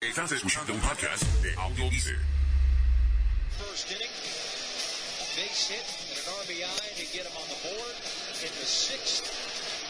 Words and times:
Estás 0.00 0.30
escuchando 0.30 0.72
un 0.72 0.78
podcast 0.78 1.24
de 1.42 1.52
Audio 1.56 1.90
Dice. 1.90 2.14
first 3.58 3.90
inning. 3.90 4.14
Base 5.34 5.74
hit 5.74 5.82
and 5.82 6.14
an 6.14 6.26
RBI 6.38 6.86
to 6.94 7.04
get 7.10 7.26
him 7.26 7.34
on 7.34 7.42
the 7.50 7.58
board. 7.66 7.94
In 8.38 8.52
the 8.62 8.66
sixth, 8.66 9.26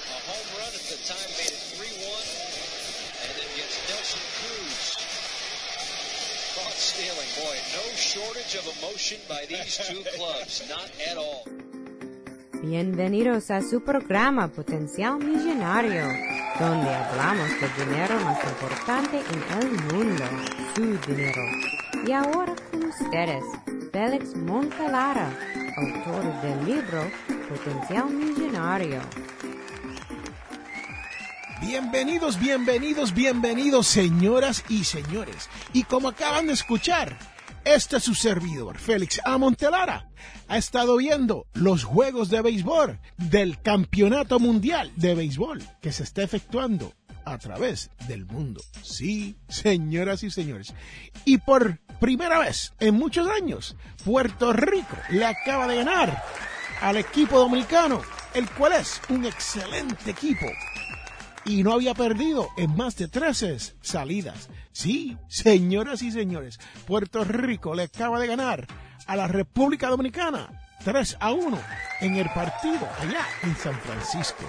a 0.09 0.19
home 0.25 0.49
run 0.57 0.73
at 0.73 0.81
the 0.89 0.97
time 1.05 1.29
made 1.37 1.53
it 1.53 1.61
3-1. 1.77 2.25
And 3.21 3.33
then 3.37 3.49
gets 3.61 3.77
Nelson 3.85 4.25
Cruz. 4.41 4.97
Caught 6.57 6.79
stealing. 6.81 7.31
Boy, 7.45 7.57
no 7.77 7.85
shortage 8.01 8.55
of 8.57 8.65
emotion 8.81 9.21
by 9.29 9.45
these 9.45 9.77
two 9.77 10.01
clubs. 10.17 10.65
Not 10.71 10.89
at 11.05 11.19
all. 11.19 11.45
Bienvenidos 12.63 13.51
a 13.51 13.61
su 13.61 13.83
programa 13.85 14.49
Potencial 14.49 15.19
Millonario, 15.19 16.09
donde 16.59 16.93
hablamos 16.93 17.49
del 17.61 17.87
dinero 17.89 18.19
más 18.21 18.39
importante 18.45 19.21
en 19.21 19.63
el 19.63 19.95
mundo, 19.95 20.25
su 20.75 20.99
dinero. 21.07 21.43
Y 22.05 22.13
ahora 22.13 22.55
con 22.71 22.85
ustedes, 22.85 23.45
Félix 23.93 24.35
Montelara, 24.37 25.31
autor 25.77 26.43
del 26.43 26.67
libro 26.67 27.11
Potencial 27.49 28.11
Millonario. 28.11 29.01
Bienvenidos, 31.61 32.39
bienvenidos, 32.41 33.15
bienvenidos, 33.15 33.87
señoras 33.87 34.65
y 34.69 34.83
señores. 34.83 35.49
Y 35.73 35.85
como 35.85 36.09
acaban 36.09 36.49
de 36.49 36.55
escuchar, 36.55 37.17
este 37.65 37.97
es 37.97 38.05
su 38.05 38.15
servidor, 38.15 38.79
Félix 38.79 39.21
A. 39.25 39.39
Montelara. 39.39 40.09
Ha 40.49 40.59
estado 40.59 40.97
viendo 40.97 41.47
los 41.55 41.85
juegos 41.85 42.31
de 42.31 42.41
béisbol 42.41 43.01
del 43.17 43.61
Campeonato 43.61 44.39
Mundial 44.39 44.91
de 44.97 45.15
Béisbol 45.15 45.63
que 45.81 45.93
se 45.93 46.03
está 46.03 46.23
efectuando 46.23 46.93
a 47.25 47.39
través 47.39 47.91
del 48.07 48.25
mundo. 48.25 48.61
Sí, 48.83 49.37
señoras 49.49 50.23
y 50.23 50.31
señores. 50.31 50.75
Y 51.25 51.39
por 51.39 51.79
primera 52.01 52.39
vez 52.39 52.73
en 52.81 52.95
muchos 52.95 53.29
años, 53.29 53.77
Puerto 54.05 54.53
Rico 54.53 54.97
le 55.11 55.25
acaba 55.25 55.67
de 55.67 55.77
ganar 55.77 56.23
al 56.81 56.97
equipo 56.97 57.39
dominicano, 57.39 58.01
el 58.35 58.49
cual 58.51 58.73
es 58.73 59.01
un 59.09 59.27
excelente 59.27 60.11
equipo 60.11 60.47
y 61.49 61.63
no 61.63 61.73
había 61.73 61.95
perdido 61.95 62.51
en 62.57 62.77
más 62.77 62.97
de 62.97 63.09
13 63.09 63.57
salidas. 63.81 64.51
Sí, 64.73 65.17
señoras 65.29 66.03
y 66.03 66.13
señores, 66.13 66.61
Puerto 66.87 67.25
Rico 67.25 67.75
le 67.75 67.85
acaba 67.85 68.21
de 68.21 68.27
ganar 68.27 68.67
a 69.07 69.17
la 69.17 69.27
República 69.27 69.89
Dominicana 69.89 70.51
3 70.85 71.17
a 71.19 71.33
1 71.33 71.59
en 72.01 72.17
el 72.17 72.29
partido 72.31 72.87
allá 73.01 73.27
en 73.43 73.57
San 73.57 73.79
Francisco. 73.81 74.45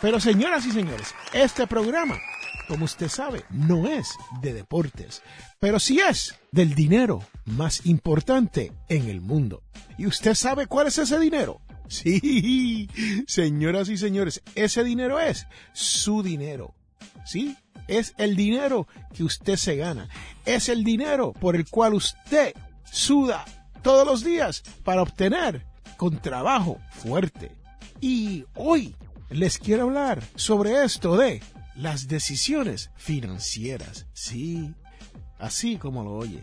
Pero 0.00 0.18
señoras 0.18 0.64
y 0.64 0.70
señores, 0.70 1.14
este 1.32 1.66
programa, 1.66 2.18
como 2.66 2.86
usted 2.86 3.08
sabe, 3.08 3.44
no 3.50 3.86
es 3.86 4.08
de 4.40 4.54
deportes, 4.54 5.22
pero 5.60 5.78
sí 5.78 6.00
es 6.00 6.34
del 6.50 6.74
dinero 6.74 7.22
más 7.44 7.84
importante 7.86 8.72
en 8.88 9.08
el 9.08 9.20
mundo. 9.20 9.62
¿Y 9.98 10.06
usted 10.06 10.34
sabe 10.34 10.66
cuál 10.66 10.86
es 10.86 10.98
ese 10.98 11.18
dinero? 11.18 11.60
Sí, 11.90 12.88
señoras 13.26 13.88
y 13.88 13.96
señores, 13.96 14.42
ese 14.54 14.84
dinero 14.84 15.18
es 15.18 15.46
su 15.72 16.22
dinero. 16.22 16.74
Sí, 17.24 17.56
es 17.86 18.14
el 18.18 18.36
dinero 18.36 18.86
que 19.14 19.24
usted 19.24 19.56
se 19.56 19.76
gana. 19.76 20.08
Es 20.44 20.68
el 20.68 20.84
dinero 20.84 21.32
por 21.32 21.56
el 21.56 21.66
cual 21.68 21.94
usted 21.94 22.54
suda 22.84 23.44
todos 23.82 24.06
los 24.06 24.22
días 24.22 24.62
para 24.84 25.02
obtener 25.02 25.64
con 25.96 26.20
trabajo 26.20 26.78
fuerte. 26.90 27.52
Y 28.00 28.44
hoy 28.54 28.94
les 29.30 29.58
quiero 29.58 29.84
hablar 29.84 30.22
sobre 30.36 30.84
esto 30.84 31.16
de 31.16 31.42
las 31.74 32.06
decisiones 32.06 32.90
financieras. 32.96 34.06
Sí, 34.12 34.74
así 35.38 35.76
como 35.76 36.04
lo 36.04 36.12
oye 36.12 36.42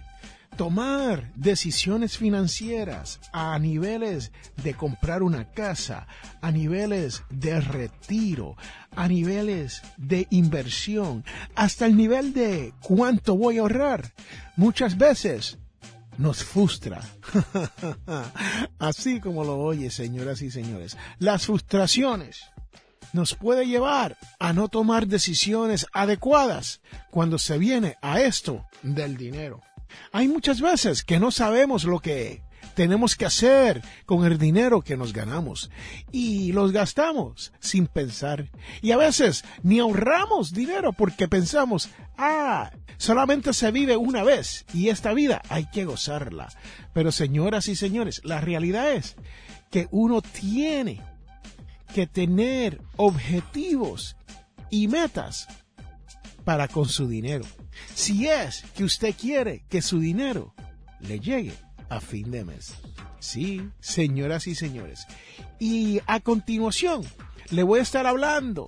tomar 0.56 1.32
decisiones 1.36 2.18
financieras 2.18 3.20
a 3.34 3.58
niveles 3.60 4.32
de 4.64 4.74
comprar 4.74 5.24
una 5.24 5.52
casa, 5.52 6.08
a 6.42 6.52
niveles 6.52 7.24
de 7.30 7.60
retiro, 7.60 8.56
a 8.96 9.08
niveles 9.08 9.82
de 9.98 10.28
inversión, 10.30 11.24
hasta 11.56 11.86
el 11.86 11.96
nivel 11.96 12.34
de 12.34 12.74
cuánto 12.82 13.36
voy 13.36 13.58
a 13.58 13.62
ahorrar. 13.62 14.14
Muchas 14.56 14.98
veces 14.98 15.58
nos 16.18 16.44
frustra. 16.44 17.02
Así 18.80 19.20
como 19.20 19.44
lo 19.44 19.58
oye, 19.58 19.92
señoras 19.92 20.42
y 20.42 20.52
señores. 20.52 20.98
Las 21.20 21.46
frustraciones 21.46 22.46
nos 23.14 23.36
puede 23.36 23.66
llevar 23.66 24.18
a 24.40 24.54
no 24.54 24.68
tomar 24.68 25.08
decisiones 25.08 25.88
adecuadas 25.94 26.82
cuando 27.12 27.38
se 27.38 27.58
viene 27.58 27.98
a 28.02 28.22
esto 28.22 28.66
del 28.84 29.18
dinero. 29.18 29.62
Hay 30.12 30.28
muchas 30.28 30.62
veces 30.62 31.04
que 31.04 31.20
no 31.20 31.32
sabemos 31.32 31.84
lo 31.84 32.00
que 32.00 32.44
tenemos 32.76 33.16
que 33.16 33.26
hacer 33.26 33.82
con 34.06 34.26
el 34.26 34.38
dinero 34.38 34.82
que 34.82 34.98
nos 34.98 35.14
ganamos 35.14 35.72
y 36.12 36.52
los 36.52 36.72
gastamos 36.72 37.54
sin 37.60 37.88
pensar. 37.88 38.50
Y 38.82 38.92
a 38.92 38.98
veces 38.98 39.44
ni 39.64 39.80
ahorramos 39.80 40.54
dinero 40.54 40.94
porque 40.94 41.28
pensamos, 41.28 41.90
ah, 42.18 42.72
solamente 42.98 43.54
se 43.54 43.72
vive 43.72 43.98
una 43.98 44.24
vez 44.24 44.66
y 44.74 44.90
esta 44.90 45.14
vida 45.14 45.42
hay 45.50 45.66
que 45.68 45.86
gozarla. 45.86 46.50
Pero 46.94 47.12
señoras 47.12 47.68
y 47.68 47.76
señores, 47.76 48.22
la 48.24 48.42
realidad 48.42 48.92
es 48.92 49.16
que 49.72 49.88
uno 49.92 50.22
tiene 50.22 51.02
que 51.94 52.08
tener 52.08 52.82
objetivos 52.98 54.18
y 54.70 54.88
metas 54.88 55.48
para 56.46 56.68
con 56.68 56.88
su 56.88 57.08
dinero. 57.08 57.44
Si 57.94 58.28
es 58.28 58.64
que 58.76 58.84
usted 58.84 59.14
quiere 59.20 59.66
que 59.68 59.82
su 59.82 60.00
dinero 60.00 60.54
le 61.00 61.20
llegue 61.20 61.54
a 61.90 62.00
fin 62.00 62.32
de 62.32 62.46
mes. 62.46 62.74
Sí, 63.20 63.70
señoras 63.80 64.48
y 64.48 64.56
señores. 64.56 65.08
Y 65.60 66.00
a 66.06 66.20
continuación 66.20 67.02
le 67.50 67.64
voy 67.64 67.80
a 67.80 67.84
estar 67.84 68.06
hablando 68.06 68.68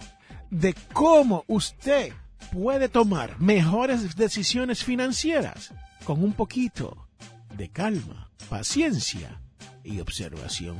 de 0.50 0.74
cómo 0.94 1.46
usted 1.48 2.14
puede 2.52 2.90
tomar 2.90 3.40
mejores 3.40 4.16
decisiones 4.16 4.84
financieras 4.84 5.74
con 6.04 6.24
un 6.24 6.34
poquito 6.34 7.08
de 7.56 7.70
calma, 7.70 8.32
paciencia 8.50 9.42
y 9.84 10.00
observación. 10.00 10.78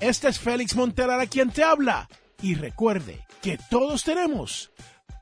Este 0.00 0.28
es 0.28 0.38
Félix 0.38 0.76
Montelara 0.76 1.26
quien 1.26 1.50
te 1.50 1.62
habla. 1.62 2.08
Y 2.42 2.54
recuerde 2.54 3.24
que 3.40 3.58
todos 3.70 4.04
tenemos 4.04 4.70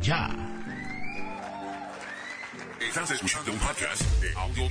ya. 0.00 0.30
Estás 2.80 3.10
escuchando 3.10 3.52
un 3.52 3.58
podcast 3.58 4.02
de 4.20 4.32
Audio. 4.34 4.68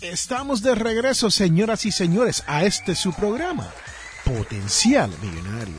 Estamos 0.00 0.62
de 0.62 0.74
regreso, 0.74 1.30
señoras 1.30 1.84
y 1.84 1.90
señores, 1.90 2.44
a 2.46 2.64
este 2.64 2.94
su 2.94 3.12
programa, 3.12 3.68
Potencial 4.24 5.10
Millonario. 5.20 5.74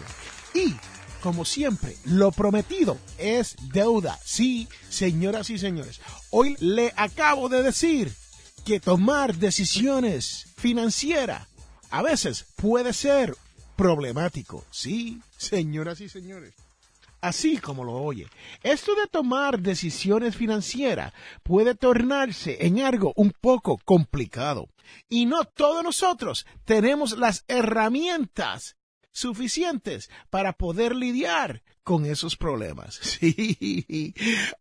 Y, 0.54 0.76
como 1.22 1.46
siempre, 1.46 1.96
lo 2.04 2.32
prometido 2.32 2.98
es 3.18 3.56
deuda. 3.72 4.20
Sí, 4.24 4.68
señoras 4.90 5.50
y 5.50 5.58
señores, 5.58 6.02
hoy 6.32 6.58
le 6.60 6.94
acabo 6.98 7.48
de 7.48 7.64
decir 7.64 8.14
que 8.66 8.80
tomar 8.80 9.36
decisiones 9.36 10.48
financieras 10.58 11.48
a 11.92 12.02
veces 12.02 12.46
puede 12.56 12.94
ser 12.94 13.36
problemático. 13.76 14.66
Sí, 14.70 15.22
señoras 15.38 16.02
y 16.02 16.10
señores. 16.10 16.54
Así 17.22 17.58
como 17.58 17.84
lo 17.84 17.94
oye, 17.94 18.28
esto 18.64 18.96
de 18.96 19.08
tomar 19.08 19.60
decisiones 19.60 20.36
financieras 20.36 21.14
puede 21.44 21.76
tornarse 21.76 22.66
en 22.66 22.80
algo 22.80 23.14
un 23.16 23.32
poco 23.32 23.78
complicado. 23.84 24.70
Y 25.10 25.26
no 25.26 25.44
todos 25.44 25.84
nosotros 25.84 26.46
tenemos 26.66 27.18
las 27.18 27.44
herramientas 27.48 28.78
suficientes 29.12 30.10
para 30.30 30.54
poder 30.54 30.96
lidiar 30.96 31.64
con 31.84 32.06
esos 32.06 32.38
problemas. 32.38 33.00
Sí, 33.20 34.14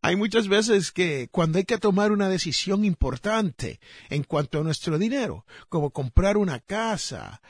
hay 0.02 0.16
muchas 0.16 0.48
veces 0.48 0.90
que 0.90 1.28
cuando 1.30 1.58
hay 1.58 1.64
que 1.64 1.78
tomar 1.78 2.10
una 2.10 2.28
decisión 2.28 2.84
importante 2.84 3.80
en 4.08 4.24
cuanto 4.24 4.60
a 4.60 4.64
nuestro 4.64 4.98
dinero, 4.98 5.44
como 5.68 5.90
comprar 5.90 6.36
una 6.36 6.58
casa 6.58 7.40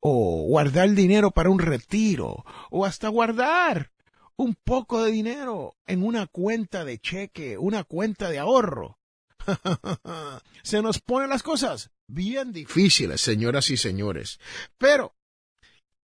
o 0.00 0.42
guardar 0.48 0.90
dinero 0.90 1.30
para 1.30 1.50
un 1.50 1.58
retiro 1.58 2.44
o 2.70 2.84
hasta 2.84 3.08
guardar 3.08 3.92
un 4.38 4.54
poco 4.54 5.02
de 5.02 5.10
dinero 5.10 5.76
en 5.86 6.02
una 6.02 6.26
cuenta 6.26 6.84
de 6.84 6.98
cheque, 6.98 7.58
una 7.58 7.84
cuenta 7.84 8.30
de 8.30 8.38
ahorro. 8.38 8.98
Se 10.62 10.80
nos 10.80 11.00
ponen 11.00 11.30
las 11.30 11.42
cosas 11.42 11.90
bien 12.06 12.52
difíciles, 12.52 13.20
señoras 13.20 13.68
y 13.70 13.76
señores. 13.76 14.38
Pero, 14.78 15.16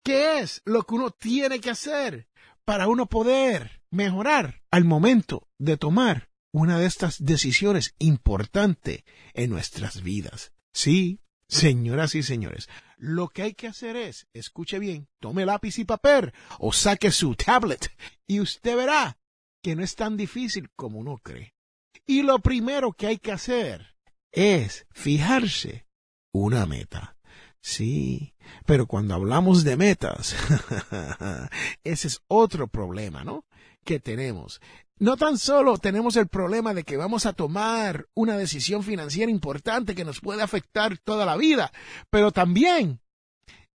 ¿qué 0.03 0.39
es 0.39 0.61
lo 0.65 0.83
que 0.83 0.95
uno 0.95 1.11
tiene 1.11 1.59
que 1.59 1.69
hacer 1.69 2.27
para 2.65 2.87
uno 2.87 3.05
poder 3.05 3.83
mejorar 3.91 4.63
al 4.71 4.83
momento 4.83 5.47
de 5.59 5.77
tomar 5.77 6.29
una 6.51 6.79
de 6.79 6.87
estas 6.87 7.23
decisiones 7.23 7.93
importantes 7.99 9.03
en 9.33 9.51
nuestras 9.51 10.01
vidas? 10.01 10.53
Sí, 10.73 11.19
señoras 11.47 12.15
y 12.15 12.23
señores, 12.23 12.67
lo 13.03 13.27
que 13.27 13.41
hay 13.41 13.53
que 13.53 13.67
hacer 13.67 13.97
es, 13.97 14.27
escuche 14.31 14.79
bien, 14.79 15.09
tome 15.19 15.45
lápiz 15.45 15.77
y 15.77 15.83
papel 15.83 16.31
o 16.57 16.71
saque 16.71 17.11
su 17.11 17.35
tablet 17.35 17.91
y 18.25 18.39
usted 18.39 18.77
verá 18.77 19.17
que 19.61 19.75
no 19.75 19.83
es 19.83 19.95
tan 19.95 20.15
difícil 20.15 20.69
como 20.77 20.99
uno 20.99 21.17
cree. 21.17 21.53
Y 22.05 22.21
lo 22.21 22.39
primero 22.39 22.93
que 22.93 23.07
hay 23.07 23.17
que 23.17 23.33
hacer 23.33 23.97
es 24.31 24.87
fijarse 24.91 25.85
una 26.31 26.65
meta. 26.65 27.17
Sí, 27.59 28.35
pero 28.65 28.87
cuando 28.87 29.15
hablamos 29.15 29.65
de 29.65 29.75
metas, 29.75 30.33
ese 31.83 32.07
es 32.07 32.21
otro 32.27 32.69
problema, 32.69 33.25
¿no? 33.25 33.45
Que 33.83 33.99
tenemos. 33.99 34.61
No 35.03 35.17
tan 35.17 35.37
solo 35.37 35.77
tenemos 35.79 36.15
el 36.15 36.29
problema 36.29 36.73
de 36.73 36.85
que 36.85 36.95
vamos 36.95 37.25
a 37.25 37.33
tomar 37.33 38.07
una 38.13 38.37
decisión 38.37 38.83
financiera 38.83 39.29
importante 39.29 39.95
que 39.95 40.05
nos 40.05 40.21
puede 40.21 40.41
afectar 40.41 40.97
toda 40.97 41.25
la 41.25 41.35
vida, 41.35 41.73
pero 42.09 42.31
también 42.31 43.01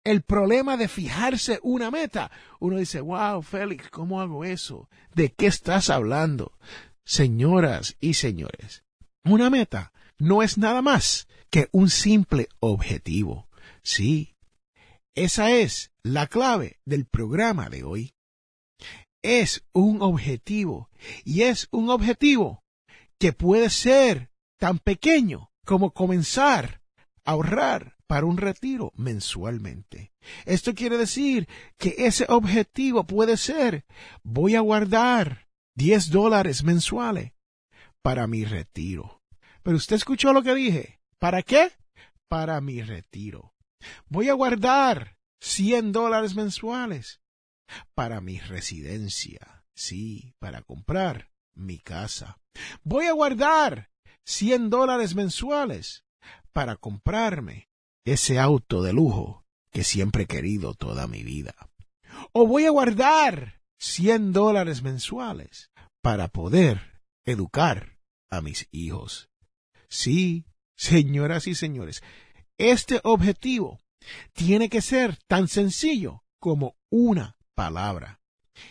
el 0.03 0.23
problema 0.23 0.75
de 0.75 0.87
fijarse 0.87 1.59
una 1.61 1.91
meta. 1.91 2.31
Uno 2.59 2.79
dice, 2.79 3.01
wow, 3.01 3.43
Félix, 3.43 3.91
¿cómo 3.91 4.21
hago 4.21 4.43
eso? 4.43 4.89
¿De 5.13 5.31
qué 5.31 5.45
estás 5.45 5.91
hablando? 5.91 6.57
Señoras 7.05 7.95
y 7.99 8.15
señores, 8.15 8.83
una 9.23 9.51
meta 9.51 9.93
no 10.17 10.41
es 10.41 10.57
nada 10.57 10.81
más 10.81 11.27
que 11.51 11.69
un 11.71 11.91
simple 11.91 12.49
objetivo. 12.59 13.47
Sí, 13.83 14.35
esa 15.13 15.51
es 15.51 15.91
la 16.01 16.25
clave 16.25 16.79
del 16.85 17.05
programa 17.05 17.69
de 17.69 17.83
hoy 17.83 18.15
es 19.21 19.63
un 19.73 20.01
objetivo 20.01 20.89
y 21.23 21.43
es 21.43 21.67
un 21.71 21.89
objetivo 21.89 22.63
que 23.19 23.33
puede 23.33 23.69
ser 23.69 24.31
tan 24.57 24.79
pequeño 24.79 25.51
como 25.65 25.91
comenzar 25.91 26.81
a 27.25 27.31
ahorrar 27.31 27.97
para 28.07 28.25
un 28.25 28.37
retiro 28.37 28.91
mensualmente. 28.95 30.11
Esto 30.45 30.73
quiere 30.73 30.97
decir 30.97 31.47
que 31.77 31.95
ese 31.99 32.25
objetivo 32.29 33.05
puede 33.05 33.37
ser 33.37 33.85
voy 34.23 34.55
a 34.55 34.61
guardar 34.61 35.47
10 35.75 36.09
dólares 36.09 36.63
mensuales 36.63 37.33
para 38.01 38.27
mi 38.27 38.45
retiro. 38.45 39.21
Pero 39.63 39.77
usted 39.77 39.97
escuchó 39.97 40.33
lo 40.33 40.41
que 40.41 40.55
dije. 40.55 40.99
¿Para 41.19 41.43
qué? 41.43 41.71
Para 42.27 42.61
mi 42.61 42.81
retiro. 42.81 43.53
Voy 44.07 44.29
a 44.29 44.33
guardar 44.33 45.17
100 45.41 45.91
dólares 45.91 46.35
mensuales 46.35 47.21
para 47.93 48.21
mi 48.21 48.39
residencia, 48.39 49.63
sí, 49.73 50.33
para 50.39 50.61
comprar 50.61 51.31
mi 51.55 51.79
casa. 51.79 52.37
Voy 52.83 53.05
a 53.05 53.13
guardar 53.13 53.89
100 54.25 54.69
dólares 54.69 55.15
mensuales 55.15 56.05
para 56.53 56.75
comprarme 56.75 57.69
ese 58.05 58.39
auto 58.39 58.81
de 58.81 58.93
lujo 58.93 59.45
que 59.71 59.83
siempre 59.83 60.23
he 60.23 60.27
querido 60.27 60.73
toda 60.73 61.07
mi 61.07 61.23
vida. 61.23 61.53
O 62.33 62.47
voy 62.47 62.65
a 62.65 62.71
guardar 62.71 63.61
100 63.79 64.33
dólares 64.33 64.81
mensuales 64.81 65.71
para 66.01 66.27
poder 66.27 67.01
educar 67.25 67.97
a 68.29 68.41
mis 68.41 68.67
hijos. 68.71 69.29
Sí, 69.89 70.45
señoras 70.75 71.47
y 71.47 71.55
señores, 71.55 72.03
este 72.57 72.99
objetivo 73.03 73.79
tiene 74.33 74.69
que 74.69 74.81
ser 74.81 75.17
tan 75.27 75.47
sencillo 75.47 76.23
como 76.39 76.75
una 76.89 77.35
palabra. 77.59 78.21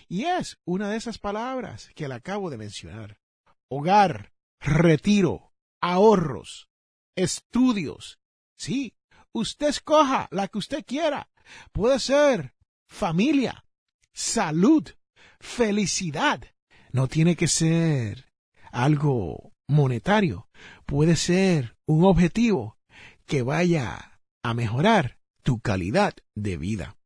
Y 0.08 0.25
es 0.25 0.58
una 0.64 0.88
de 0.88 0.96
esas 0.96 1.19
palabras 1.19 1.90
que 1.94 2.08
le 2.08 2.14
acabo 2.14 2.49
de 2.49 2.56
mencionar. 2.56 3.20
Hogar, 3.69 4.32
retiro, 4.61 5.52
ahorros, 5.82 6.70
estudios. 7.14 8.19
Sí, 8.56 8.94
usted 9.32 9.69
escoja 9.69 10.26
la 10.31 10.49
que 10.49 10.56
usted 10.56 10.87
quiera. 10.87 11.29
Puede 11.70 11.99
ser 11.99 12.55
familia, 12.87 13.67
salud, 14.14 14.88
felicidad. 15.38 16.40
No 16.90 17.08
tiene 17.08 17.37
que 17.37 17.46
ser 17.46 18.32
algo 18.73 19.52
monetario. 19.67 20.49
Puede 20.87 21.17
ser 21.17 21.76
un 21.85 22.05
objetivo 22.05 22.79
que 23.26 23.43
vaya 23.43 24.23
a 24.43 24.55
mejorar 24.55 25.19
tu 25.43 25.61
calidad 25.61 26.14
de 26.35 26.56
vida. 26.56 26.98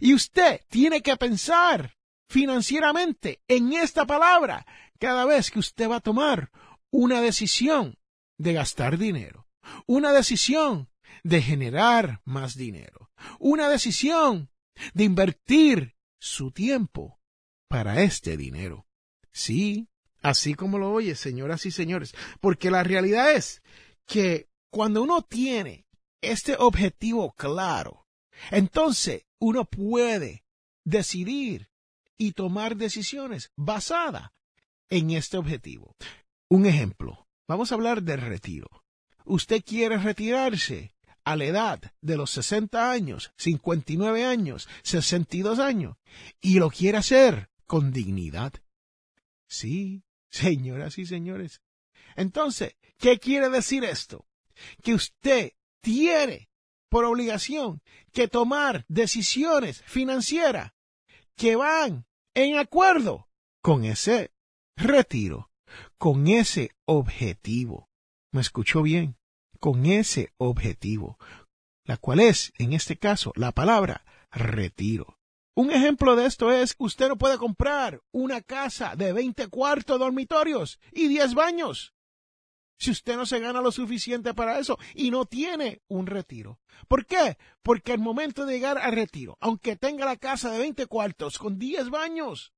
Y 0.00 0.14
usted 0.14 0.60
tiene 0.68 1.02
que 1.02 1.16
pensar 1.16 1.96
financieramente 2.28 3.40
en 3.48 3.72
esta 3.72 4.06
palabra 4.06 4.66
cada 4.98 5.24
vez 5.24 5.50
que 5.50 5.58
usted 5.58 5.88
va 5.88 5.96
a 5.96 6.00
tomar 6.00 6.50
una 6.90 7.20
decisión 7.20 7.98
de 8.38 8.52
gastar 8.52 8.98
dinero, 8.98 9.48
una 9.86 10.12
decisión 10.12 10.88
de 11.22 11.42
generar 11.42 12.20
más 12.24 12.56
dinero, 12.56 13.10
una 13.38 13.68
decisión 13.68 14.50
de 14.94 15.04
invertir 15.04 15.96
su 16.18 16.50
tiempo 16.50 17.20
para 17.68 18.02
este 18.02 18.36
dinero. 18.36 18.86
Sí, 19.32 19.88
así 20.22 20.54
como 20.54 20.78
lo 20.78 20.92
oye, 20.92 21.14
señoras 21.14 21.66
y 21.66 21.70
señores, 21.70 22.14
porque 22.40 22.70
la 22.70 22.82
realidad 22.82 23.32
es 23.32 23.62
que 24.06 24.48
cuando 24.70 25.02
uno 25.02 25.22
tiene 25.22 25.86
este 26.20 26.56
objetivo 26.58 27.32
claro, 27.32 28.06
entonces 28.50 29.25
uno 29.38 29.64
puede 29.64 30.44
decidir 30.84 31.70
y 32.16 32.32
tomar 32.32 32.76
decisiones 32.76 33.52
basadas 33.56 34.30
en 34.88 35.10
este 35.10 35.36
objetivo. 35.36 35.96
Un 36.48 36.66
ejemplo, 36.66 37.26
vamos 37.48 37.70
a 37.70 37.74
hablar 37.74 38.02
del 38.02 38.20
retiro. 38.20 38.68
Usted 39.24 39.62
quiere 39.64 39.98
retirarse 39.98 40.94
a 41.24 41.34
la 41.34 41.44
edad 41.44 41.92
de 42.00 42.16
los 42.16 42.30
60 42.30 42.90
años, 42.90 43.32
59 43.36 44.24
años, 44.24 44.68
62 44.84 45.58
años, 45.58 45.96
y 46.40 46.60
lo 46.60 46.70
quiere 46.70 46.98
hacer 46.98 47.50
con 47.66 47.92
dignidad. 47.92 48.52
Sí, 49.48 50.04
señoras 50.30 50.98
y 50.98 51.06
señores. 51.06 51.60
Entonces, 52.14 52.76
¿qué 52.96 53.18
quiere 53.18 53.48
decir 53.50 53.84
esto? 53.84 54.26
Que 54.82 54.94
usted 54.94 55.52
tiene 55.80 56.48
por 56.96 57.04
obligación 57.04 57.82
que 58.10 58.26
tomar 58.26 58.86
decisiones 58.88 59.82
financieras 59.82 60.72
que 61.36 61.54
van 61.54 62.06
en 62.34 62.56
acuerdo 62.56 63.28
con 63.60 63.84
ese 63.84 64.32
retiro, 64.78 65.50
con 65.98 66.26
ese 66.26 66.70
objetivo. 66.86 67.90
¿Me 68.32 68.40
escuchó 68.40 68.80
bien? 68.80 69.18
Con 69.60 69.84
ese 69.84 70.32
objetivo, 70.38 71.18
la 71.84 71.98
cual 71.98 72.20
es, 72.20 72.54
en 72.56 72.72
este 72.72 72.96
caso, 72.96 73.30
la 73.36 73.52
palabra 73.52 74.06
retiro. 74.30 75.18
Un 75.54 75.72
ejemplo 75.72 76.16
de 76.16 76.24
esto 76.24 76.50
es, 76.50 76.76
usted 76.78 77.08
no 77.08 77.18
puede 77.18 77.36
comprar 77.36 78.00
una 78.10 78.40
casa 78.40 78.96
de 78.96 79.12
20 79.12 79.48
cuartos 79.48 79.98
dormitorios 79.98 80.80
y 80.92 81.08
10 81.08 81.34
baños 81.34 81.92
si 82.78 82.90
usted 82.90 83.16
no 83.16 83.26
se 83.26 83.40
gana 83.40 83.60
lo 83.60 83.72
suficiente 83.72 84.34
para 84.34 84.58
eso 84.58 84.78
y 84.94 85.10
no 85.10 85.24
tiene 85.24 85.82
un 85.88 86.06
retiro. 86.06 86.60
¿Por 86.88 87.06
qué? 87.06 87.38
Porque 87.62 87.92
al 87.92 87.98
momento 87.98 88.44
de 88.44 88.54
llegar 88.54 88.78
al 88.78 88.92
retiro, 88.92 89.36
aunque 89.40 89.76
tenga 89.76 90.04
la 90.04 90.16
casa 90.16 90.50
de 90.50 90.58
20 90.58 90.86
cuartos 90.86 91.38
con 91.38 91.58
10 91.58 91.90
baños 91.90 92.52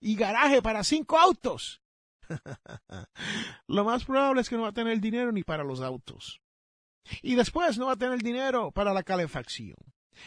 y 0.00 0.14
garaje 0.14 0.62
para 0.62 0.84
5 0.84 1.18
autos, 1.18 1.82
lo 3.66 3.84
más 3.84 4.04
probable 4.04 4.42
es 4.42 4.48
que 4.48 4.56
no 4.56 4.62
va 4.62 4.68
a 4.68 4.74
tener 4.74 5.00
dinero 5.00 5.32
ni 5.32 5.42
para 5.42 5.64
los 5.64 5.80
autos. 5.80 6.40
Y 7.22 7.34
después 7.34 7.78
no 7.78 7.86
va 7.86 7.92
a 7.92 7.96
tener 7.96 8.22
dinero 8.22 8.70
para 8.70 8.92
la 8.92 9.02
calefacción. 9.02 9.76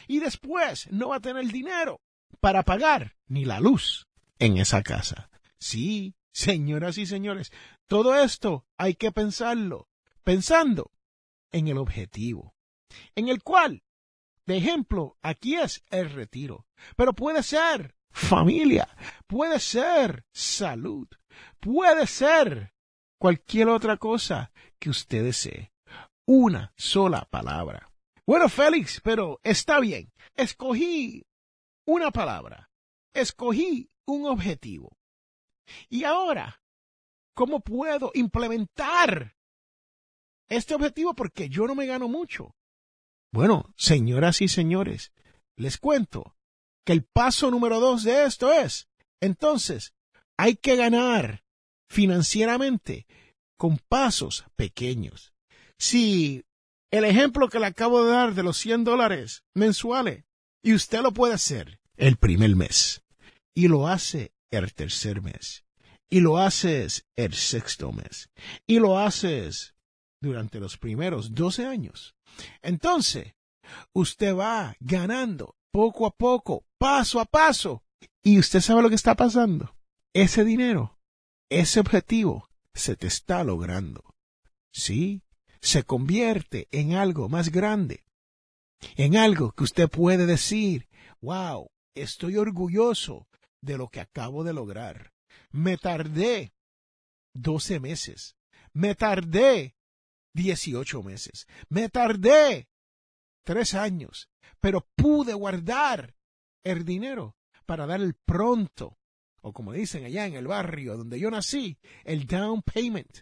Y 0.08 0.20
después 0.20 0.92
no 0.92 1.10
va 1.10 1.18
a 1.18 1.22
tener 1.22 1.46
dinero 1.48 2.02
para 2.42 2.64
pagar 2.64 3.16
ni 3.28 3.46
la 3.46 3.60
luz 3.60 4.08
en 4.40 4.58
esa 4.58 4.82
casa. 4.82 5.30
Sí, 5.58 6.16
señoras 6.32 6.98
y 6.98 7.06
señores, 7.06 7.52
todo 7.88 8.16
esto 8.16 8.66
hay 8.78 8.96
que 8.96 9.12
pensarlo, 9.12 9.90
pensando 10.24 10.92
en 11.52 11.68
el 11.68 11.78
objetivo, 11.78 12.56
en 13.16 13.30
el 13.30 13.44
cual, 13.44 13.84
de 14.46 14.58
ejemplo, 14.58 15.18
aquí 15.22 15.56
es 15.56 15.84
el 15.90 16.10
retiro, 16.12 16.66
pero 16.96 17.14
puede 17.14 17.44
ser 17.44 17.96
familia, 18.10 18.88
puede 19.28 19.60
ser 19.60 20.26
salud, 20.32 21.08
puede 21.60 22.08
ser 22.08 22.74
cualquier 23.20 23.70
otra 23.70 23.98
cosa 23.98 24.52
que 24.80 24.90
usted 24.90 25.24
desee. 25.24 25.72
Una 26.26 26.74
sola 26.76 27.28
palabra. 27.30 27.92
Bueno, 28.26 28.50
Félix, 28.50 29.00
pero 29.02 29.40
está 29.44 29.80
bien. 29.80 30.12
Escogí 30.36 31.24
una 31.86 32.10
palabra. 32.10 32.72
Escogí 33.14 33.92
un 34.06 34.26
objetivo. 34.26 34.98
Y 35.90 36.04
ahora, 36.04 36.62
¿cómo 37.36 37.60
puedo 37.60 38.12
implementar 38.16 39.36
este 40.50 40.74
objetivo? 40.74 41.14
Porque 41.14 41.50
yo 41.50 41.68
no 41.68 41.76
me 41.76 41.86
gano 41.86 42.08
mucho. 42.08 42.56
Bueno, 43.32 43.72
señoras 43.78 44.42
y 44.42 44.48
señores, 44.48 45.12
les 45.56 45.78
cuento 45.78 46.36
que 46.84 46.94
el 46.94 47.04
paso 47.04 47.52
número 47.52 47.80
dos 47.80 48.04
de 48.04 48.26
esto 48.26 48.52
es, 48.52 48.88
entonces, 49.20 49.94
hay 50.38 50.56
que 50.56 50.76
ganar 50.76 51.44
financieramente 51.90 53.06
con 53.58 53.78
pasos 53.78 54.46
pequeños. 54.56 55.34
Si 55.78 56.46
el 56.92 57.04
ejemplo 57.04 57.50
que 57.50 57.60
le 57.60 57.66
acabo 57.66 58.06
de 58.06 58.12
dar 58.12 58.34
de 58.34 58.44
los 58.44 58.58
100 58.58 58.84
dólares 58.84 59.44
mensuales, 59.54 60.24
y 60.64 60.74
usted 60.74 61.02
lo 61.02 61.12
puede 61.12 61.34
hacer 61.34 61.80
el 61.98 62.18
primer 62.18 62.56
mes, 62.56 63.04
y 63.54 63.68
lo 63.68 63.88
hace 63.88 64.34
el 64.52 64.74
tercer 64.74 65.22
mes, 65.22 65.65
y 66.10 66.20
lo 66.20 66.38
haces 66.38 67.06
el 67.16 67.34
sexto 67.34 67.92
mes, 67.92 68.30
y 68.68 68.80
lo 68.80 69.00
haces 69.00 69.76
durante 70.22 70.60
los 70.60 70.78
primeros 70.78 71.34
12 71.34 71.66
años. 71.66 72.16
Entonces, 72.62 73.34
usted 73.94 74.36
va 74.36 74.76
ganando 74.80 75.56
poco 75.72 76.06
a 76.06 76.12
poco, 76.12 76.66
paso 76.78 77.20
a 77.20 77.26
paso, 77.26 77.84
y 78.24 78.40
usted 78.40 78.62
sabe 78.62 78.82
lo 78.82 78.90
que 78.90 78.96
está 78.96 79.16
pasando. 79.16 79.76
Ese 80.14 80.44
dinero, 80.44 80.98
ese 81.50 81.80
objetivo, 81.80 82.50
se 82.74 82.96
te 82.96 83.08
está 83.08 83.44
logrando. 83.44 84.16
Sí, 84.72 85.24
se 85.62 85.84
convierte 85.84 86.68
en 86.72 86.94
algo 86.94 87.30
más 87.30 87.50
grande, 87.50 88.06
en 88.96 89.18
algo 89.18 89.52
que 89.52 89.64
usted 89.64 89.90
puede 89.90 90.26
decir, 90.26 90.88
wow, 91.22 91.70
estoy 91.96 92.38
orgulloso 92.38 93.28
de 93.62 93.78
lo 93.78 93.90
que 93.90 94.00
acabo 94.00 94.44
de 94.44 94.54
lograr. 94.54 95.15
Me 95.52 95.78
tardé 95.78 96.54
12 97.34 97.80
meses, 97.80 98.36
me 98.74 98.96
tardé 98.96 99.76
18 100.34 101.04
meses, 101.04 101.48
me 101.70 101.90
tardé 101.90 102.68
tres 103.44 103.74
años, 103.74 104.30
pero 104.60 104.88
pude 104.96 105.34
guardar 105.34 106.16
el 106.64 106.84
dinero 106.84 107.36
para 107.66 107.86
dar 107.86 108.02
el 108.02 108.16
pronto, 108.16 108.98
o 109.42 109.54
como 109.54 109.72
dicen 109.72 110.06
allá 110.06 110.26
en 110.26 110.36
el 110.36 110.48
barrio 110.48 110.98
donde 110.98 111.20
yo 111.20 111.32
nací, 111.32 111.78
el 112.04 112.26
down 112.26 112.62
payment 112.62 113.20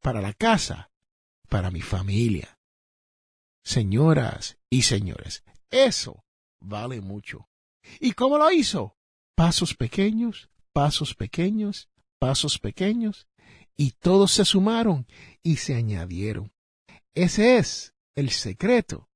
para 0.00 0.20
la 0.20 0.32
casa 0.32 0.90
para 1.48 1.70
mi 1.70 1.82
familia. 1.82 2.58
Señoras 3.62 4.58
y 4.70 4.82
señores, 4.82 5.44
eso 5.70 6.24
vale 6.60 7.00
mucho. 7.00 7.48
¿Y 8.00 8.12
cómo 8.12 8.38
lo 8.38 8.50
hizo? 8.50 8.96
Pasos 9.34 9.74
pequeños, 9.74 10.48
pasos 10.76 11.14
pequeños, 11.14 11.88
pasos 12.18 12.58
pequeños, 12.58 13.28
y 13.78 13.92
todos 13.92 14.30
se 14.30 14.44
sumaron 14.44 15.06
y 15.42 15.56
se 15.56 15.74
añadieron. 15.74 16.52
Ese 17.14 17.56
es 17.56 17.94
el 18.14 18.28
secreto 18.28 19.08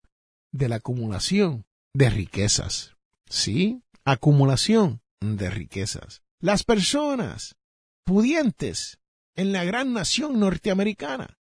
de 0.53 0.71
la 0.71 0.77
acumulación 0.77 1.67
de 1.93 2.09
riquezas. 2.09 2.97
¿Sí? 3.29 3.83
Acumulación 4.07 5.03
de 5.21 5.51
riquezas. 5.51 6.23
Las 6.41 6.65
personas 6.65 7.57
pudientes 8.07 8.99
en 9.37 9.53
la 9.53 9.63
gran 9.65 9.93
nación 9.93 10.41
norteamericana 10.41 11.39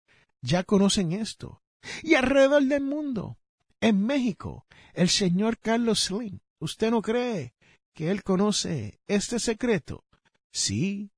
ya 0.43 0.63
conocen 0.63 1.12
esto. 1.12 1.63
Y 2.03 2.13
alrededor 2.13 2.63
del 2.65 2.84
mundo, 2.84 3.39
en 3.82 4.05
México, 4.05 4.67
el 4.93 5.10
señor 5.10 5.58
Carlos 5.58 6.01
Slim, 6.01 6.38
¿usted 6.60 6.91
no 6.91 7.01
cree 7.01 7.55
que 7.94 8.12
él 8.12 8.24
conoce 8.24 9.00
este 9.08 9.40
secreto? 9.40 10.06
Sí, 10.52 11.12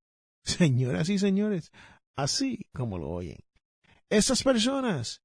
señoras 0.43 1.09
y 1.09 1.19
señores, 1.19 1.71
así 2.15 2.67
como 2.73 2.97
lo 2.97 3.09
oyen. 3.09 3.39
Estas 4.09 4.43
personas 4.43 5.21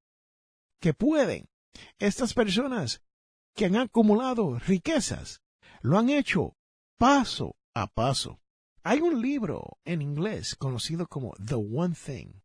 que 0.81 0.95
pueden, 0.95 1.49
estas 1.99 2.35
personas 2.35 3.03
que 3.55 3.67
han 3.67 3.77
acumulado 3.77 4.59
riquezas, 4.59 5.43
lo 5.83 5.99
han 5.99 6.09
hecho 6.09 6.57
paso 6.99 7.57
a 7.75 7.87
paso. 7.87 8.41
Hay 8.83 9.01
un 9.01 9.21
libro 9.21 9.79
en 9.85 10.01
inglés 10.01 10.57
conocido 10.57 11.07
como 11.07 11.35
The 11.45 11.57
One 11.57 11.95
Thing 11.95 12.41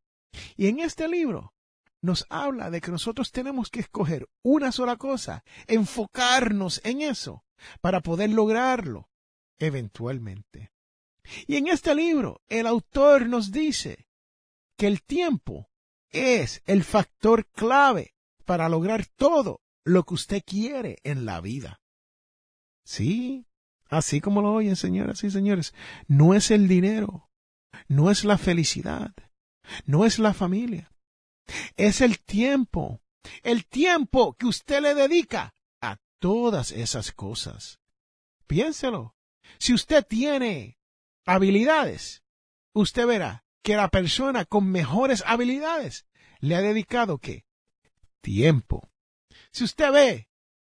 y 0.57 0.67
en 0.67 0.79
este 0.79 1.07
libro 1.07 1.53
nos 2.01 2.25
habla 2.29 2.69
de 2.69 2.81
que 2.81 2.91
nosotros 2.91 3.31
tenemos 3.31 3.69
que 3.69 3.79
escoger 3.79 4.27
una 4.43 4.71
sola 4.71 4.97
cosa, 4.97 5.43
enfocarnos 5.67 6.81
en 6.83 7.01
eso 7.01 7.44
para 7.81 8.01
poder 8.01 8.29
lograrlo 8.31 9.09
eventualmente. 9.57 10.71
Y 11.47 11.55
en 11.55 11.67
este 11.67 11.95
libro 11.95 12.41
el 12.47 12.67
autor 12.67 13.27
nos 13.27 13.51
dice 13.51 14.07
que 14.77 14.87
el 14.87 15.01
tiempo 15.01 15.69
es 16.09 16.61
el 16.65 16.83
factor 16.83 17.47
clave 17.47 18.15
para 18.45 18.69
lograr 18.69 19.05
todo 19.05 19.61
lo 19.83 20.03
que 20.03 20.13
usted 20.13 20.43
quiere 20.45 20.97
en 21.03 21.25
la 21.25 21.41
vida. 21.41 21.81
Sí, 22.83 23.45
así 23.89 24.21
como 24.21 24.41
lo 24.41 24.53
oyen, 24.53 24.75
señoras 24.75 25.23
y 25.23 25.31
señores, 25.31 25.73
no 26.07 26.33
es 26.33 26.51
el 26.51 26.67
dinero, 26.67 27.29
no 27.87 28.11
es 28.11 28.23
la 28.23 28.37
felicidad, 28.37 29.13
no 29.85 30.05
es 30.05 30.19
la 30.19 30.33
familia, 30.33 30.91
es 31.75 32.01
el 32.01 32.19
tiempo, 32.19 33.01
el 33.43 33.65
tiempo 33.65 34.33
que 34.33 34.45
usted 34.45 34.81
le 34.81 34.93
dedica 34.93 35.53
todas 36.25 36.71
esas 36.71 37.11
cosas. 37.11 37.79
Piénselo. 38.47 39.15
Si 39.59 39.75
usted 39.75 40.03
tiene 40.03 40.79
habilidades, 41.23 42.23
usted 42.73 43.05
verá 43.05 43.45
que 43.61 43.75
la 43.75 43.89
persona 43.89 44.43
con 44.43 44.71
mejores 44.71 45.23
habilidades 45.27 46.07
le 46.39 46.55
ha 46.55 46.61
dedicado 46.61 47.19
qué? 47.19 47.45
Tiempo. 48.21 48.89
Si 49.51 49.65
usted 49.65 49.91
ve 49.91 50.29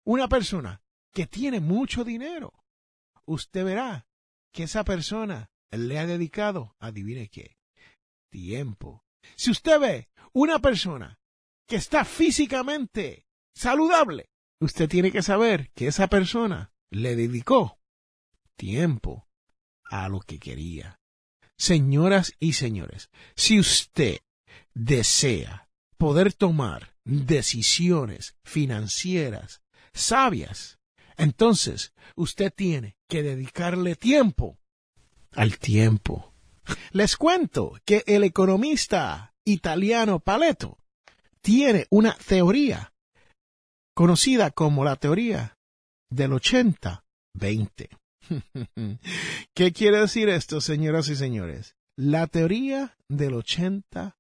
una 0.05 0.29
persona 0.29 0.81
que 1.12 1.27
tiene 1.27 1.60
mucho 1.60 2.05
dinero, 2.05 2.53
usted 3.25 3.65
verá 3.65 4.08
que 4.53 4.63
esa 4.63 4.86
persona 4.86 5.51
le 5.70 6.00
ha 6.00 6.05
dedicado, 6.05 6.77
adivine 6.79 7.27
qué, 7.27 7.58
tiempo. 8.29 9.03
Si 9.36 9.51
usted 9.51 9.81
ve 9.81 10.10
una 10.31 10.60
persona 10.60 11.20
que 11.67 11.75
está 11.75 12.05
físicamente 12.05 13.27
saludable, 13.53 14.31
usted 14.62 14.88
tiene 14.88 15.12
que 15.12 15.24
saber 15.24 15.72
que 15.75 15.88
esa 15.88 16.08
persona 16.08 16.72
le 16.91 17.15
dedicó 17.15 17.80
tiempo 18.56 19.27
a 19.84 20.08
lo 20.08 20.22
que 20.22 20.39
quería. 20.39 21.00
Señoras 21.58 22.34
y 22.39 22.53
señores, 22.53 23.10
si 23.36 23.60
usted 23.60 24.20
desea 24.74 25.68
poder 25.98 26.34
tomar 26.34 26.96
decisiones 27.03 28.38
financieras 28.44 29.62
sabias, 29.94 30.80
entonces 31.18 31.94
usted 32.15 32.53
tiene 32.53 32.96
que 33.08 33.24
dedicarle 33.24 33.96
tiempo 33.96 34.60
al 35.32 35.58
tiempo. 35.58 36.34
Les 36.91 37.18
cuento 37.18 37.80
que 37.84 38.03
el 38.06 38.24
economista 38.24 39.34
italiano 39.44 40.20
Pareto 40.20 40.77
tiene 41.41 41.88
una 41.89 42.13
teoría 42.13 42.91
conocida 44.01 44.50
como 44.50 44.84
la 44.84 44.96
teoría 44.96 45.60
del 46.10 46.31
80-20. 46.31 47.01
¿Qué 49.53 49.74
quiere 49.74 50.00
decir 50.00 50.27
esto, 50.27 50.60
señoras 50.60 51.08
y 51.10 51.15
señores? 51.15 51.75
La 51.96 52.25
teoría 52.25 52.98
del 53.08 53.34
80-20. 53.34 54.13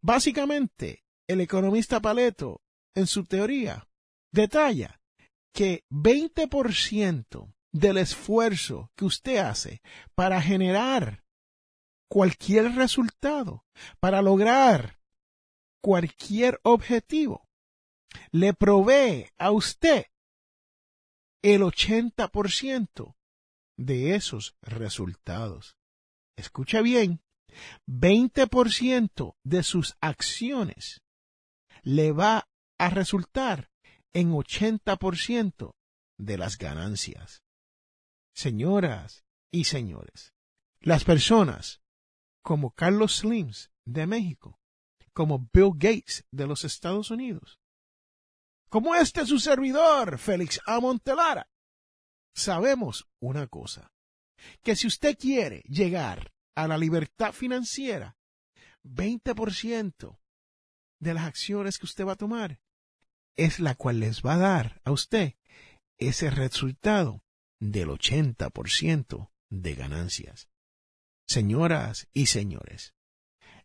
Básicamente, 0.00 1.02
el 1.28 1.40
economista 1.40 1.98
Paleto, 1.98 2.60
en 2.94 3.08
su 3.08 3.24
teoría, 3.24 3.88
detalla 4.32 5.00
que 5.52 5.82
20% 5.90 7.52
del 7.72 7.98
esfuerzo 7.98 8.92
que 8.94 9.06
usted 9.06 9.38
hace 9.38 9.82
para 10.14 10.40
generar 10.40 11.24
cualquier 12.08 12.76
resultado, 12.76 13.64
para 13.98 14.22
lograr 14.22 15.00
cualquier 15.82 16.60
objetivo, 16.62 17.47
le 18.30 18.54
provee 18.54 19.28
a 19.38 19.50
usted 19.50 20.06
el 21.42 21.62
80% 21.62 23.16
de 23.76 24.14
esos 24.14 24.56
resultados. 24.62 25.76
Escucha 26.36 26.82
bien, 26.82 27.22
20% 27.86 29.36
de 29.44 29.62
sus 29.62 29.96
acciones 30.00 31.02
le 31.82 32.12
va 32.12 32.48
a 32.78 32.90
resultar 32.90 33.70
en 34.12 34.32
80% 34.32 35.74
de 36.18 36.38
las 36.38 36.58
ganancias. 36.58 37.42
Señoras 38.34 39.24
y 39.50 39.64
señores, 39.64 40.34
las 40.80 41.04
personas 41.04 41.80
como 42.42 42.70
Carlos 42.70 43.18
Slims 43.18 43.70
de 43.84 44.06
México, 44.06 44.58
como 45.12 45.48
Bill 45.52 45.72
Gates 45.74 46.24
de 46.30 46.46
los 46.46 46.64
Estados 46.64 47.10
Unidos, 47.10 47.57
como 48.68 48.94
este 48.94 49.24
su 49.26 49.38
servidor, 49.38 50.18
Félix 50.18 50.60
Amontelara, 50.66 51.48
sabemos 52.34 53.08
una 53.20 53.46
cosa. 53.46 53.90
que 54.62 54.76
si 54.76 54.86
usted 54.86 55.18
quiere 55.18 55.62
llegar 55.68 56.32
a 56.54 56.68
la 56.68 56.78
libertad 56.78 57.32
financiera, 57.32 58.16
20% 58.84 60.18
de 61.00 61.14
las 61.14 61.24
acciones 61.24 61.78
que 61.78 61.86
usted 61.86 62.06
va 62.06 62.12
a 62.12 62.16
tomar 62.16 62.60
es 63.36 63.60
la 63.60 63.74
cual 63.74 64.00
les 64.00 64.22
va 64.22 64.34
a 64.34 64.38
dar 64.38 64.80
a 64.84 64.90
usted 64.90 65.34
ese 65.96 66.30
resultado 66.30 67.22
del 67.60 67.88
80% 67.88 69.30
de 69.50 69.74
ganancias. 69.74 70.48
Señoras 71.26 72.08
y 72.12 72.26
señores, 72.26 72.94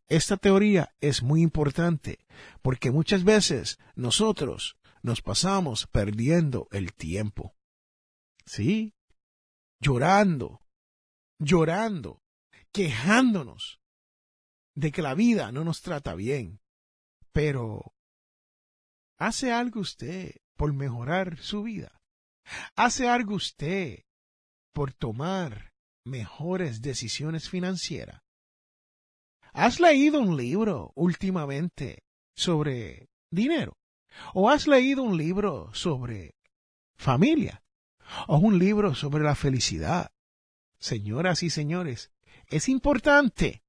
esta 0.08 0.38
teoría 0.38 0.94
es 1.00 1.24
muy 1.24 1.42
importante 1.42 2.20
porque 2.62 2.92
muchas 2.92 3.24
veces 3.24 3.80
nosotros 3.96 4.78
nos 5.04 5.22
pasamos 5.22 5.86
perdiendo 5.88 6.68
el 6.72 6.94
tiempo. 6.94 7.56
Sí, 8.46 8.96
llorando, 9.80 10.62
llorando, 11.40 12.22
quejándonos 12.72 13.82
de 14.76 14.92
que 14.92 15.02
la 15.02 15.14
vida 15.14 15.52
no 15.52 15.64
nos 15.64 15.82
trata 15.82 16.16
bien. 16.16 16.62
Pero, 17.34 17.94
¿hace 19.18 19.52
algo 19.52 19.82
usted 19.82 20.38
por 20.56 20.74
mejorar 20.74 21.38
su 21.38 21.64
vida? 21.64 22.02
¿Hace 22.76 23.08
algo 23.08 23.36
usted 23.36 24.04
por 24.74 24.94
tomar 24.94 25.74
mejores 26.06 26.82
decisiones 26.82 27.50
financieras? 27.50 28.22
¿Has 29.54 29.80
leído 29.80 30.20
un 30.20 30.38
libro 30.38 30.92
últimamente 30.96 32.04
sobre 32.36 33.10
dinero? 33.30 33.78
¿O 34.34 34.50
has 34.50 34.68
leído 34.68 35.04
un 35.04 35.18
libro 35.18 35.74
sobre 35.74 36.36
familia? 36.96 37.64
¿O 38.28 38.38
un 38.38 38.60
libro 38.60 38.96
sobre 38.96 39.24
la 39.24 39.36
felicidad? 39.36 40.12
Señoras 40.80 41.44
y 41.44 41.50
señores, 41.50 42.12
es 42.48 42.70
importante 42.70 43.64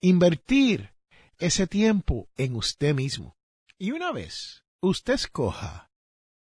invertir 0.00 0.94
ese 1.38 1.66
tiempo 1.66 2.28
en 2.36 2.56
usted 2.56 2.94
mismo. 2.94 3.36
Y 3.78 3.90
una 3.90 4.12
vez 4.12 4.64
usted 4.80 5.14
escoja 5.14 5.90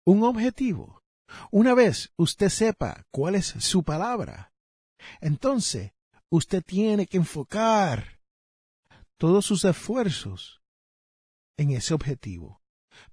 un 0.04 0.22
objetivo, 0.24 1.04
una 1.50 1.74
vez 1.74 2.12
usted 2.16 2.48
sepa 2.48 3.06
cuál 3.10 3.34
es 3.34 3.46
su 3.46 3.82
palabra, 3.82 4.52
entonces 5.20 5.92
usted 6.28 6.62
tiene 6.62 7.06
que 7.06 7.18
enfocar 7.18 8.20
todos 9.16 9.44
sus 9.44 9.64
esfuerzos 9.64 10.62
en 11.56 11.72
ese 11.72 11.92
objetivo. 11.92 12.59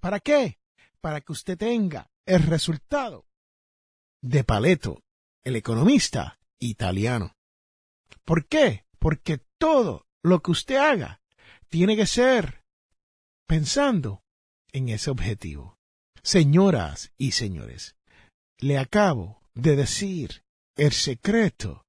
¿Para 0.00 0.20
qué? 0.20 0.58
Para 1.00 1.20
que 1.20 1.32
usted 1.32 1.56
tenga 1.56 2.10
el 2.26 2.42
resultado 2.42 3.26
de 4.22 4.44
Paleto, 4.44 5.02
el 5.44 5.56
economista 5.56 6.38
italiano. 6.58 7.36
¿Por 8.24 8.46
qué? 8.46 8.84
Porque 8.98 9.40
todo 9.58 10.06
lo 10.22 10.40
que 10.40 10.50
usted 10.50 10.76
haga 10.76 11.20
tiene 11.68 11.96
que 11.96 12.06
ser 12.06 12.64
pensando 13.46 14.22
en 14.72 14.88
ese 14.88 15.10
objetivo. 15.10 15.78
Señoras 16.22 17.12
y 17.16 17.32
señores, 17.32 17.96
le 18.58 18.76
acabo 18.78 19.40
de 19.54 19.76
decir 19.76 20.44
el 20.76 20.92
secreto 20.92 21.86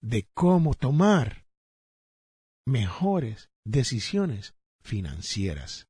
de 0.00 0.28
cómo 0.34 0.74
tomar 0.74 1.46
mejores 2.66 3.50
decisiones 3.64 4.54
financieras. 4.82 5.88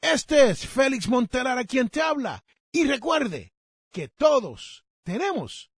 Este 0.00 0.50
es 0.50 0.66
Félix 0.66 1.08
Montelara 1.08 1.64
quien 1.64 1.88
te 1.88 2.02
habla 2.02 2.44
y 2.72 2.84
recuerde 2.84 3.52
que 3.92 4.08
todos 4.08 4.84
tenemos 5.02 5.70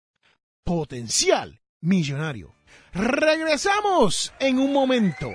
potencial 0.64 1.62
millonario. 1.82 2.56
Regresamos 2.94 4.34
en 4.40 4.60
un 4.60 4.74
momento. 4.74 5.30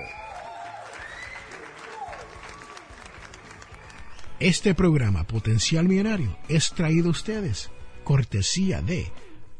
Este 4.40 4.74
programa 4.74 5.24
Potencial 5.24 5.86
Millonario 5.86 6.36
es 6.48 6.72
traído 6.72 7.08
a 7.08 7.10
ustedes 7.10 7.70
cortesía 8.04 8.80
de 8.80 9.12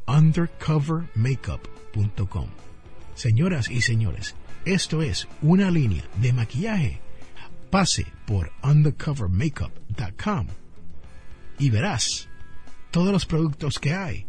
undercovermakeup.com. 0.07 2.47
Señoras 3.13 3.69
y 3.69 3.81
señores, 3.81 4.33
esto 4.65 5.03
es 5.03 5.27
una 5.43 5.69
línea 5.69 6.03
de 6.15 6.33
maquillaje. 6.33 6.99
Pase 7.71 8.05
por 8.25 8.51
undercovermakeup.com 8.63 10.47
y 11.57 11.69
verás 11.69 12.27
todos 12.91 13.13
los 13.13 13.25
productos 13.25 13.79
que 13.79 13.93
hay 13.93 14.25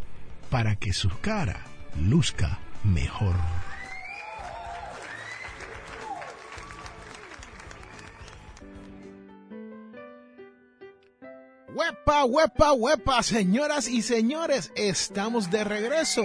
para 0.48 0.76
que 0.76 0.92
su 0.92 1.10
cara 1.20 1.64
luzca 2.00 2.60
mejor. 2.84 3.34
Huepa, 11.74 12.24
huepa, 12.26 12.72
huepa, 12.74 13.22
señoras 13.24 13.88
y 13.88 14.02
señores, 14.02 14.70
estamos 14.76 15.50
de 15.50 15.64
regreso 15.64 16.22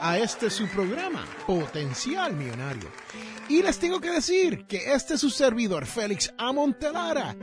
a 0.00 0.18
este 0.18 0.50
su 0.50 0.66
programa, 0.68 1.24
Potencial 1.46 2.34
Millonario. 2.34 2.88
Y 3.48 3.62
les 3.62 3.78
tengo 3.78 4.00
que 4.00 4.10
decir 4.10 4.66
que 4.66 4.92
este 4.92 5.14
es 5.14 5.20
su 5.20 5.30
servidor, 5.30 5.86
Félix 5.86 6.32
Amontelara, 6.38 7.36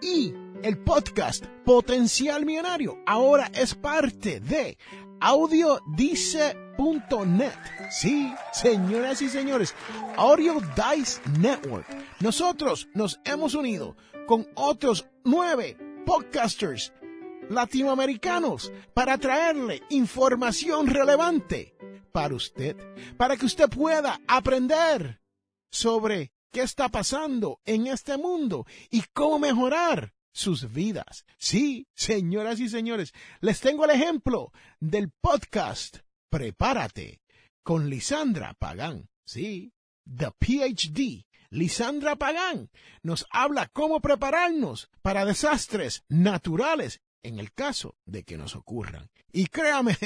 y 0.00 0.34
el 0.62 0.78
podcast 0.78 1.46
Potencial 1.64 2.44
Millonario 2.44 2.98
ahora 3.06 3.50
es 3.54 3.74
parte 3.74 4.40
de 4.40 4.78
audiodice.net. 5.20 6.68
Sí, 7.90 8.32
señoras 8.52 9.22
y 9.22 9.28
señores, 9.28 9.74
Audio 10.16 10.60
Dice 10.76 11.20
Network. 11.38 11.86
Nosotros 12.20 12.88
nos 12.94 13.20
hemos 13.24 13.54
unido 13.54 13.96
con 14.26 14.46
otros 14.54 15.06
nueve 15.24 15.76
podcasters 16.06 16.92
latinoamericanos 17.50 18.72
para 18.94 19.18
traerle 19.18 19.82
información 19.90 20.86
relevante 20.86 21.76
para 22.12 22.34
usted, 22.34 22.76
para 23.16 23.36
que 23.36 23.46
usted 23.46 23.68
pueda 23.68 24.20
aprender 24.28 25.20
sobre 25.70 26.32
qué 26.52 26.62
está 26.62 26.88
pasando 26.88 27.60
en 27.64 27.88
este 27.88 28.16
mundo 28.16 28.66
y 28.90 29.02
cómo 29.12 29.40
mejorar 29.40 30.14
sus 30.32 30.72
vidas. 30.72 31.24
Sí, 31.38 31.88
señoras 31.94 32.60
y 32.60 32.68
señores, 32.68 33.12
les 33.40 33.60
tengo 33.60 33.84
el 33.84 33.90
ejemplo 33.90 34.52
del 34.80 35.10
podcast 35.20 35.98
Prepárate 36.30 37.20
con 37.62 37.88
Lisandra 37.88 38.54
Pagán. 38.54 39.08
Sí, 39.24 39.72
The 40.04 40.30
PhD. 40.38 41.26
Lisandra 41.50 42.16
Pagán 42.16 42.68
nos 43.02 43.26
habla 43.30 43.68
cómo 43.68 44.00
prepararnos 44.00 44.90
para 45.02 45.24
desastres 45.24 46.04
naturales 46.08 47.00
en 47.24 47.40
el 47.40 47.52
caso 47.52 47.96
de 48.04 48.22
que 48.22 48.36
nos 48.36 48.54
ocurran. 48.54 49.10
Y 49.32 49.46
créame, 49.46 49.96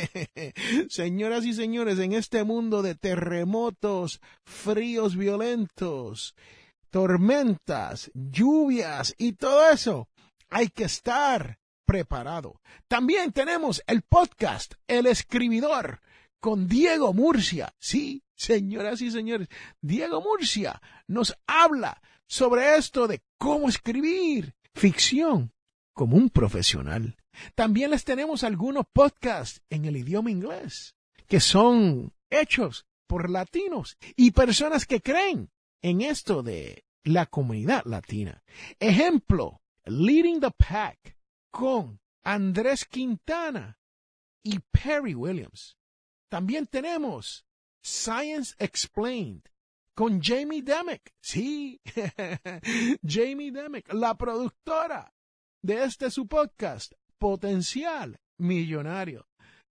señoras 0.89 1.45
y 1.45 1.53
señores, 1.53 1.99
en 1.99 2.13
este 2.13 2.45
mundo 2.45 2.81
de 2.81 2.95
terremotos, 2.95 4.21
fríos 4.45 5.17
violentos, 5.17 6.35
tormentas, 6.91 8.11
lluvias 8.15 9.15
y 9.19 9.33
todo 9.33 9.71
eso, 9.71 10.09
hay 10.49 10.69
que 10.69 10.85
estar 10.85 11.59
preparado. 11.85 12.61
También 12.87 13.33
tenemos 13.33 13.83
el 13.87 14.03
podcast 14.03 14.75
El 14.87 15.07
Escribidor 15.07 16.01
con 16.41 16.69
Diego 16.69 17.13
Murcia. 17.13 17.75
Sí, 17.79 18.23
señoras 18.35 19.03
y 19.03 19.11
señores, 19.11 19.49
Diego 19.81 20.21
Murcia 20.21 20.81
nos 21.09 21.37
habla 21.47 22.01
sobre 22.27 22.77
esto 22.77 23.09
de 23.09 23.23
cómo 23.39 23.69
escribir 23.69 24.55
ficción 24.73 25.53
como 25.99 26.17
un 26.17 26.31
profesional. 26.31 27.17
También 27.57 27.91
les 27.91 28.05
tenemos 28.05 28.45
algunos 28.45 28.87
podcasts 28.93 29.63
en 29.69 29.85
el 29.85 29.97
idioma 29.97 30.31
inglés 30.31 30.95
que 31.27 31.41
son 31.41 32.15
hechos 32.31 32.87
por 33.09 33.29
latinos 33.29 33.99
y 34.15 34.31
personas 34.31 34.87
que 34.87 35.01
creen 35.01 35.51
en 35.83 36.03
esto 36.03 36.45
de 36.45 36.85
la 37.03 37.27
comunidad 37.27 37.83
latina. 37.85 38.45
Ejemplo, 38.79 39.61
Leading 39.87 40.39
the 40.39 40.53
Pack 40.53 41.19
con 41.51 41.99
Andrés 42.23 42.85
Quintana 42.85 43.81
y 44.45 44.61
Perry 44.71 45.17
Williams. 45.17 45.77
También 46.29 46.67
tenemos 46.67 47.45
Science 47.83 48.55
Explained 48.61 49.43
con 49.95 50.23
Jamie 50.23 50.63
Demick. 50.63 51.13
Sí, 51.21 51.81
Jamie 53.05 53.51
Demick, 53.51 53.93
la 53.93 54.17
productora 54.17 55.13
de 55.63 55.85
este 55.85 56.11
su 56.11 56.27
podcast, 56.27 56.93
Potencial 57.19 58.21
Millonario. 58.39 59.27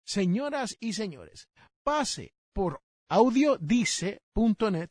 Señoras 0.04 0.76
y 0.80 0.94
señores, 0.94 1.48
pase 1.82 2.34
por 2.52 2.82
audiodice.net 3.08 4.90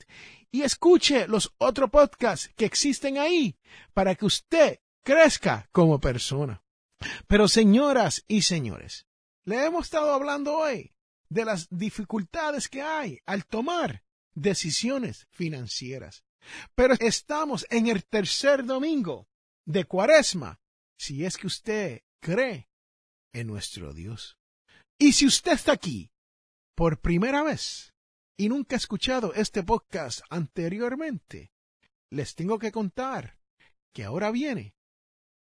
y 0.51 0.61
escuche 0.61 1.27
los 1.27 1.53
otros 1.57 1.89
podcasts 1.89 2.51
que 2.55 2.65
existen 2.65 3.17
ahí 3.17 3.57
para 3.93 4.15
que 4.15 4.25
usted 4.25 4.79
crezca 5.03 5.67
como 5.71 5.99
persona. 5.99 6.63
Pero 7.27 7.47
señoras 7.47 8.23
y 8.27 8.43
señores, 8.43 9.05
le 9.45 9.65
hemos 9.65 9.85
estado 9.85 10.13
hablando 10.13 10.57
hoy 10.57 10.93
de 11.29 11.45
las 11.45 11.67
dificultades 11.69 12.69
que 12.69 12.81
hay 12.81 13.19
al 13.25 13.45
tomar 13.45 14.03
decisiones 14.35 15.27
financieras. 15.31 16.23
Pero 16.75 16.95
estamos 16.99 17.65
en 17.69 17.87
el 17.87 18.05
tercer 18.05 18.65
domingo 18.65 19.27
de 19.65 19.85
Cuaresma, 19.85 20.59
si 21.03 21.25
es 21.25 21.35
que 21.35 21.47
usted 21.47 22.01
cree 22.21 22.69
en 23.33 23.47
nuestro 23.47 23.93
Dios. 23.93 24.37
Y 24.97 25.11
si 25.11 25.25
usted 25.25 25.51
está 25.51 25.73
aquí 25.73 26.13
por 26.75 27.01
primera 27.01 27.43
vez 27.43 27.93
y 28.37 28.47
nunca 28.47 28.77
ha 28.77 28.77
escuchado 28.77 29.33
este 29.33 29.63
podcast 29.63 30.21
anteriormente, 30.29 31.51
les 32.09 32.35
tengo 32.35 32.57
que 32.57 32.71
contar 32.71 33.37
que 33.93 34.05
ahora 34.05 34.31
viene 34.31 34.77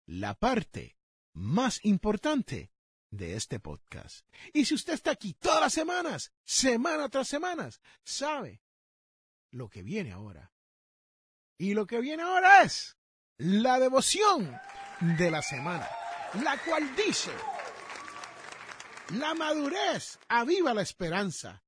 la 0.05 0.33
parte 0.33 0.97
más 1.33 1.79
importante 1.85 2.73
de 3.09 3.35
este 3.35 3.61
podcast. 3.61 4.27
Y 4.51 4.65
si 4.65 4.75
usted 4.75 4.93
está 4.93 5.11
aquí 5.11 5.33
todas 5.33 5.61
las 5.61 5.73
semanas, 5.73 6.33
semana 6.43 7.07
tras 7.07 7.29
semana, 7.29 7.69
sabe 8.03 8.61
lo 9.49 9.69
que 9.69 9.81
viene 9.81 10.11
ahora. 10.11 10.51
Y 11.57 11.73
lo 11.73 11.87
que 11.87 12.01
viene 12.01 12.23
ahora 12.23 12.63
es 12.63 12.97
la 13.37 13.79
devoción 13.79 14.59
de 15.03 15.29
la 15.29 15.41
semana, 15.41 15.85
la 16.41 16.57
cual 16.63 16.95
dice, 16.95 17.33
la 19.15 19.33
madurez 19.33 20.17
aviva 20.29 20.73
la 20.73 20.81
esperanza, 20.81 21.61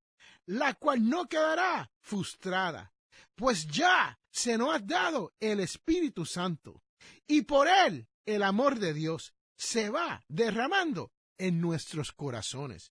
la 0.46 0.72
cual 0.72 1.06
no 1.06 1.28
quedará 1.28 1.90
frustrada, 2.00 2.94
pues 3.34 3.66
ya 3.66 4.18
se 4.30 4.56
nos 4.56 4.74
ha 4.74 4.78
dado 4.78 5.34
el 5.38 5.60
Espíritu 5.60 6.24
Santo, 6.24 6.82
y 7.26 7.42
por 7.42 7.68
él 7.68 8.08
el 8.24 8.42
amor 8.42 8.78
de 8.78 8.94
Dios 8.94 9.34
se 9.54 9.90
va 9.90 10.24
derramando 10.28 11.12
en 11.36 11.60
nuestros 11.60 12.12
corazones. 12.12 12.90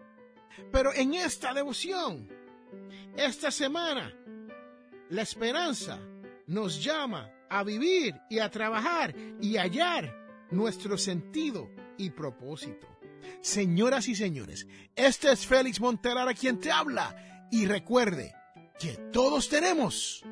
Pero 0.71 0.93
en 0.93 1.15
esta 1.15 1.55
devoción, 1.55 2.29
esta 3.17 3.51
semana, 3.51 4.15
la 5.09 5.23
esperanza 5.23 5.99
nos 6.49 6.85
llama 6.85 7.33
a 7.49 7.65
vivir 7.65 8.15
y 8.29 8.41
a 8.41 8.51
trabajar 8.51 9.15
y 9.41 9.57
hallar 9.57 10.15
nuestro 10.51 10.99
sentido 10.99 11.71
y 11.97 12.11
propósito. 12.11 12.87
Señoras 13.41 14.07
y 14.07 14.15
señores, 14.15 14.67
este 14.95 15.33
es 15.33 15.47
Félix 15.47 15.81
Montelara 15.81 16.35
quien 16.35 16.61
te 16.61 16.71
habla 16.71 17.49
y 17.51 17.65
recuerde 17.65 18.35
que 18.79 18.99
todos 19.11 19.49
tenemos 19.49 20.23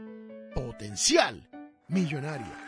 potencial 0.54 1.47
millonario. 1.88 2.67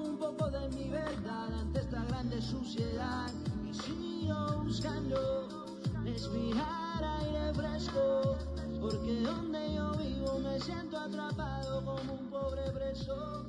Suciedad 2.41 3.31
y 3.69 3.73
sigo 3.73 4.63
buscando 4.63 5.77
respirar 6.03 7.03
aire 7.21 7.53
fresco 7.53 8.35
porque 8.79 9.21
donde 9.21 9.75
yo 9.75 9.91
vivo 9.91 10.39
me 10.39 10.59
siento 10.59 10.97
atrapado 10.97 11.85
como 11.85 12.13
un 12.13 12.29
pobre 12.29 12.63
preso 12.71 13.45